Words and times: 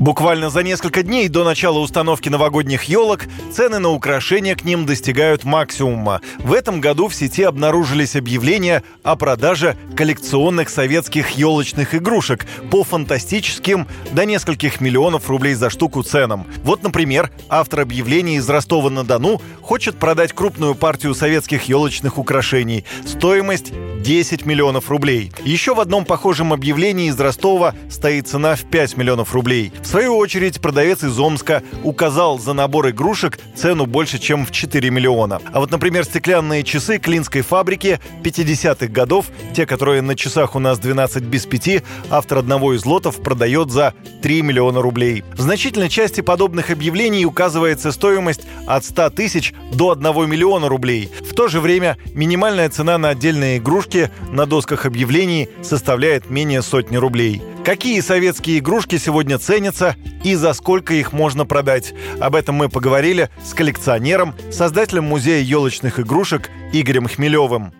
Буквально 0.00 0.48
за 0.48 0.62
несколько 0.62 1.02
дней 1.02 1.28
до 1.28 1.44
начала 1.44 1.78
установки 1.78 2.30
новогодних 2.30 2.84
елок 2.84 3.26
цены 3.52 3.78
на 3.78 3.90
украшения 3.90 4.56
к 4.56 4.64
ним 4.64 4.86
достигают 4.86 5.44
максимума. 5.44 6.22
В 6.38 6.54
этом 6.54 6.80
году 6.80 7.08
в 7.08 7.14
сети 7.14 7.42
обнаружились 7.42 8.16
объявления 8.16 8.82
о 9.02 9.16
продаже 9.16 9.76
коллекционных 9.94 10.70
советских 10.70 11.32
елочных 11.32 11.94
игрушек 11.94 12.46
по 12.70 12.82
фантастическим 12.82 13.86
до 14.12 14.24
нескольких 14.24 14.80
миллионов 14.80 15.28
рублей 15.28 15.52
за 15.52 15.68
штуку 15.68 16.02
ценам. 16.02 16.46
Вот, 16.64 16.82
например, 16.82 17.30
автор 17.50 17.80
объявления 17.80 18.36
из 18.36 18.48
Ростова-на-Дону 18.48 19.42
хочет 19.60 19.98
продать 19.98 20.32
крупную 20.32 20.74
партию 20.74 21.14
советских 21.14 21.64
елочных 21.64 22.16
украшений. 22.16 22.86
Стоимость 23.04 23.74
10 24.00 24.46
миллионов 24.46 24.88
рублей. 24.90 25.30
Еще 25.44 25.74
в 25.74 25.80
одном 25.80 26.06
похожем 26.06 26.54
объявлении 26.54 27.08
из 27.10 27.20
Ростова 27.20 27.74
стоит 27.90 28.28
цена 28.28 28.56
в 28.56 28.62
5 28.62 28.96
миллионов 28.96 29.34
рублей. 29.34 29.72
В 29.82 29.86
свою 29.90 30.16
очередь, 30.18 30.60
продавец 30.60 31.02
из 31.02 31.18
Омска 31.18 31.64
указал 31.82 32.38
за 32.38 32.52
набор 32.52 32.90
игрушек 32.90 33.40
цену 33.56 33.86
больше, 33.86 34.20
чем 34.20 34.46
в 34.46 34.52
4 34.52 34.88
миллиона. 34.88 35.40
А 35.52 35.58
вот, 35.58 35.72
например, 35.72 36.04
стеклянные 36.04 36.62
часы 36.62 36.98
Клинской 36.98 37.42
фабрики 37.42 37.98
50-х 38.22 38.86
годов, 38.86 39.26
те, 39.52 39.66
которые 39.66 40.00
на 40.00 40.14
часах 40.14 40.54
у 40.54 40.60
нас 40.60 40.78
12 40.78 41.24
без 41.24 41.44
5, 41.44 41.82
автор 42.08 42.38
одного 42.38 42.74
из 42.74 42.86
лотов 42.86 43.16
продает 43.20 43.72
за 43.72 43.94
3 44.22 44.42
миллиона 44.42 44.80
рублей. 44.80 45.24
В 45.36 45.40
значительной 45.40 45.88
части 45.88 46.20
подобных 46.20 46.70
объявлений 46.70 47.26
указывается 47.26 47.90
стоимость 47.90 48.42
от 48.68 48.84
100 48.84 49.10
тысяч 49.10 49.52
до 49.72 49.90
1 49.90 50.30
миллиона 50.30 50.68
рублей. 50.68 51.10
В 51.28 51.34
то 51.34 51.48
же 51.48 51.60
время 51.60 51.98
минимальная 52.14 52.68
цена 52.68 52.96
на 52.96 53.08
отдельные 53.08 53.58
игрушки 53.58 54.12
на 54.30 54.46
досках 54.46 54.86
объявлений 54.86 55.48
составляет 55.62 56.30
менее 56.30 56.62
сотни 56.62 56.96
рублей. 56.96 57.42
Какие 57.64 58.00
советские 58.00 58.60
игрушки 58.60 58.96
сегодня 58.96 59.36
ценятся 59.36 59.94
и 60.24 60.34
за 60.34 60.54
сколько 60.54 60.94
их 60.94 61.12
можно 61.12 61.44
продать? 61.44 61.92
Об 62.20 62.34
этом 62.34 62.54
мы 62.54 62.68
поговорили 62.68 63.28
с 63.38 63.52
коллекционером, 63.52 64.32
создателем 64.50 65.04
музея 65.04 65.42
елочных 65.42 66.00
игрушек 66.00 66.48
Игорем 66.72 67.06
Хмелевым 67.06 67.72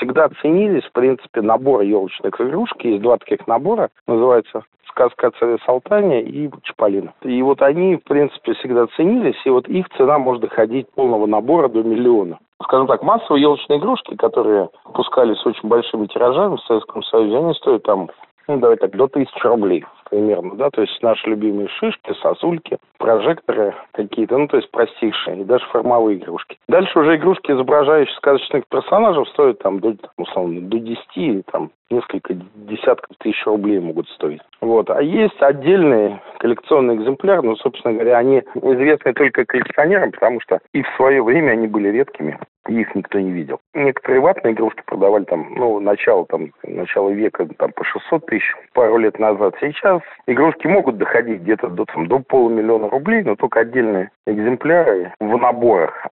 всегда 0.00 0.30
ценились, 0.40 0.84
в 0.84 0.92
принципе, 0.92 1.42
набор 1.42 1.82
елочных 1.82 2.40
игрушек. 2.40 2.82
Есть 2.82 3.02
два 3.02 3.18
таких 3.18 3.46
набора, 3.46 3.90
называется 4.06 4.64
«Сказка 4.88 5.28
о 5.28 5.30
царе 5.32 5.58
Салтане» 5.66 6.22
и 6.22 6.50
«Чаполина». 6.62 7.12
И 7.22 7.42
вот 7.42 7.60
они, 7.62 7.96
в 7.96 8.04
принципе, 8.04 8.54
всегда 8.54 8.86
ценились, 8.96 9.36
и 9.44 9.50
вот 9.50 9.68
их 9.68 9.86
цена 9.96 10.18
может 10.18 10.42
доходить 10.42 10.90
полного 10.92 11.26
набора 11.26 11.68
до 11.68 11.82
миллиона 11.82 12.38
скажем 12.62 12.86
так, 12.86 13.02
массовые 13.02 13.42
елочные 13.42 13.78
игрушки, 13.78 14.14
которые 14.16 14.68
пускались 14.94 15.44
очень 15.44 15.68
большими 15.68 16.06
тиражами 16.06 16.56
в 16.56 16.60
Советском 16.60 17.02
Союзе, 17.02 17.38
они 17.38 17.54
стоят 17.54 17.82
там, 17.82 18.10
ну, 18.50 18.60
давай 18.60 18.76
так, 18.76 18.90
до 18.92 19.08
тысячи 19.08 19.46
рублей 19.46 19.84
примерно, 20.10 20.56
да, 20.56 20.70
то 20.70 20.82
есть 20.82 21.00
наши 21.02 21.28
любимые 21.28 21.68
шишки, 21.68 22.12
сосульки, 22.20 22.78
прожекторы 22.98 23.74
какие-то, 23.92 24.36
ну, 24.36 24.48
то 24.48 24.56
есть 24.56 24.70
простейшие, 24.70 25.40
и 25.40 25.44
даже 25.44 25.64
формовые 25.66 26.18
игрушки. 26.18 26.58
Дальше 26.68 26.98
уже 26.98 27.16
игрушки, 27.16 27.52
изображающие 27.52 28.16
сказочных 28.16 28.64
персонажей, 28.68 29.24
стоят 29.26 29.60
там, 29.60 29.78
до, 29.78 29.94
там 29.94 30.10
условно, 30.18 30.60
до 30.62 30.78
10, 30.78 31.46
там, 31.46 31.70
несколько 31.90 32.34
десятков 32.54 33.16
тысяч 33.18 33.44
рублей 33.46 33.78
могут 33.78 34.08
стоить. 34.10 34.40
Вот. 34.60 34.90
А 34.90 35.02
есть 35.02 35.40
отдельные 35.40 36.20
коллекционные 36.38 36.96
экземпляры, 36.96 37.42
ну, 37.42 37.56
собственно 37.56 37.94
говоря, 37.94 38.18
они 38.18 38.42
известны 38.54 39.12
только 39.14 39.44
коллекционерам, 39.44 40.12
потому 40.12 40.40
что 40.40 40.58
и 40.72 40.82
в 40.82 40.88
свое 40.96 41.22
время 41.22 41.52
они 41.52 41.66
были 41.66 41.88
редкими 41.88 42.38
их 42.78 42.94
никто 42.94 43.18
не 43.18 43.30
видел. 43.30 43.60
Некоторые 43.74 44.20
ватные 44.20 44.54
игрушки 44.54 44.82
продавали 44.86 45.24
там, 45.24 45.54
ну, 45.54 45.80
начало, 45.80 46.26
там, 46.26 46.52
начало 46.62 47.10
века 47.10 47.46
там, 47.58 47.72
по 47.72 47.84
600 47.84 48.26
тысяч 48.26 48.54
пару 48.72 48.98
лет 48.98 49.18
назад. 49.18 49.54
Сейчас 49.60 50.00
игрушки 50.26 50.66
могут 50.66 50.98
доходить 50.98 51.42
где-то 51.42 51.68
до, 51.68 51.84
там, 51.84 52.06
до 52.06 52.20
полумиллиона 52.20 52.88
рублей, 52.88 53.22
но 53.22 53.36
только 53.36 53.60
отдельные 53.60 54.10
экземпляры 54.26 55.12
в 55.20 55.36
наборах. 55.36 56.08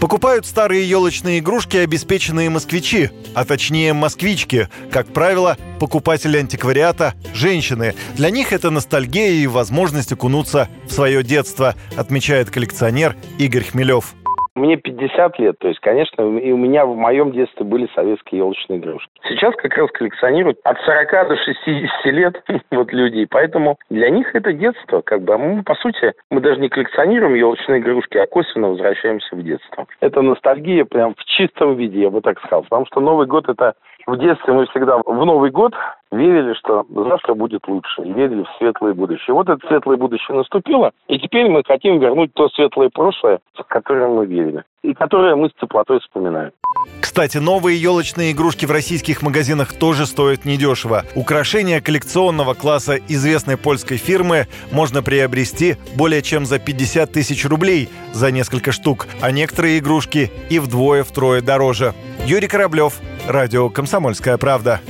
Покупают 0.00 0.44
старые 0.44 0.88
елочные 0.88 1.38
игрушки 1.38 1.76
обеспеченные 1.78 2.50
москвичи, 2.50 3.10
а 3.34 3.44
точнее 3.44 3.92
москвички. 3.92 4.68
Как 4.90 5.06
правило, 5.06 5.56
покупатели 5.80 6.36
антиквариата– 6.36 7.14
женщины. 7.34 7.94
Для 8.16 8.30
них 8.30 8.52
это 8.52 8.70
ностальгия 8.70 9.30
и 9.30 9.46
возможность 9.46 10.12
окунуться 10.12 10.68
в 10.84 10.92
свое 10.92 11.22
детство, 11.22 11.74
отмечает 11.96 12.50
коллекционер 12.50 13.16
Игорь 13.38 13.64
Хмелев. 13.64 14.14
Мне 14.54 14.76
50 14.76 15.38
лет, 15.40 15.58
то 15.58 15.66
есть, 15.66 15.80
конечно, 15.80 16.22
и 16.38 16.52
у 16.52 16.56
меня 16.56 16.86
в 16.86 16.94
моем 16.94 17.32
детстве 17.32 17.64
были 17.64 17.88
советские 17.94 18.38
елочные 18.38 18.78
игрушки. 18.78 19.10
Сейчас 19.28 19.52
как 19.56 19.76
раз 19.76 19.90
коллекционируют 19.90 20.58
от 20.62 20.78
40 20.82 21.28
до 21.28 21.36
60 21.36 22.04
лет 22.06 22.42
вот 22.70 22.92
люди, 22.92 23.26
поэтому 23.26 23.78
для 23.90 24.10
них 24.10 24.32
это 24.34 24.52
детство, 24.52 25.00
как 25.00 25.22
бы. 25.22 25.34
А 25.34 25.38
мы, 25.38 25.62
по 25.64 25.74
сути, 25.74 26.12
мы 26.30 26.40
даже 26.40 26.60
не 26.60 26.68
коллекционируем 26.68 27.34
елочные 27.34 27.80
игрушки, 27.80 28.16
а 28.16 28.26
косвенно 28.28 28.68
возвращаемся 28.68 29.34
в 29.34 29.42
детство. 29.42 29.86
Это 30.00 30.22
ностальгия 30.22 30.84
прям 30.84 31.16
в 31.16 31.24
чистом 31.24 31.74
виде, 31.74 32.02
я 32.02 32.10
бы 32.10 32.20
так 32.20 32.38
сказал, 32.38 32.62
потому 32.62 32.86
что 32.86 33.00
Новый 33.00 33.26
год 33.26 33.48
это 33.48 33.74
в 34.06 34.16
детстве 34.18 34.52
мы 34.52 34.66
всегда 34.66 34.98
в 34.98 35.24
Новый 35.24 35.50
год 35.50 35.74
верили, 36.16 36.54
что 36.54 36.86
завтра 36.90 37.34
будет 37.34 37.66
лучше, 37.66 38.02
и 38.02 38.12
верили 38.12 38.42
в 38.42 38.58
светлое 38.58 38.94
будущее. 38.94 39.34
Вот 39.34 39.48
это 39.48 39.66
светлое 39.66 39.96
будущее 39.96 40.36
наступило, 40.36 40.92
и 41.08 41.18
теперь 41.18 41.48
мы 41.48 41.62
хотим 41.66 41.98
вернуть 41.98 42.32
то 42.34 42.48
светлое 42.48 42.90
прошлое, 42.92 43.40
в 43.54 43.62
которое 43.64 44.08
мы 44.08 44.26
верили, 44.26 44.64
и 44.82 44.94
которое 44.94 45.36
мы 45.36 45.48
с 45.48 45.60
теплотой 45.60 46.00
вспоминаем. 46.00 46.52
Кстати, 47.00 47.38
новые 47.38 47.80
елочные 47.80 48.32
игрушки 48.32 48.66
в 48.66 48.70
российских 48.70 49.22
магазинах 49.22 49.72
тоже 49.72 50.06
стоят 50.06 50.44
недешево. 50.44 51.04
Украшения 51.14 51.80
коллекционного 51.80 52.54
класса 52.54 52.96
известной 52.96 53.56
польской 53.56 53.98
фирмы 53.98 54.46
можно 54.72 55.02
приобрести 55.02 55.76
более 55.96 56.22
чем 56.22 56.44
за 56.44 56.58
50 56.58 57.12
тысяч 57.12 57.44
рублей 57.44 57.88
за 58.12 58.30
несколько 58.30 58.72
штук, 58.72 59.06
а 59.20 59.30
некоторые 59.30 59.78
игрушки 59.78 60.30
и 60.50 60.58
вдвое-втрое 60.58 61.40
дороже. 61.40 61.94
Юрий 62.26 62.48
Кораблев, 62.48 63.00
Радио 63.28 63.68
«Комсомольская 63.70 64.36
правда». 64.36 64.80